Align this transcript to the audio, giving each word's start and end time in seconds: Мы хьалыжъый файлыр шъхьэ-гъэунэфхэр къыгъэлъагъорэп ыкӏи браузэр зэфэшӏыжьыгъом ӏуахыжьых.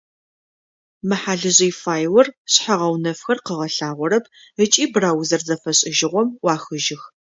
Мы 1.07 1.15
хьалыжъый 1.21 1.73
файлыр 1.81 2.27
шъхьэ-гъэунэфхэр 2.51 3.39
къыгъэлъагъорэп 3.45 4.25
ыкӏи 4.63 4.85
браузэр 4.93 5.41
зэфэшӏыжьыгъом 5.47 6.29
ӏуахыжьых. 6.41 7.03